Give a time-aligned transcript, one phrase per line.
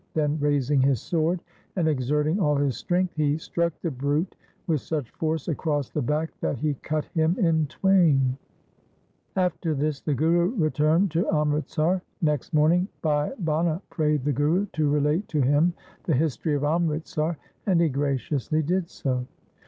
[0.15, 1.41] Then raising his sword
[1.75, 4.35] and exerting all his strength, he struck the brute
[4.65, 8.35] with such force across the back, that he cut him in twain.
[9.35, 12.01] After this the Guru returned to Amritsar.
[12.19, 15.39] Next LIFE OF GURU HAR GOBIND morning Bhai Bhana prayed the Guru to relate to
[15.39, 15.71] him
[16.05, 17.37] the history of Amritsar,
[17.67, 19.27] and he graciously did so.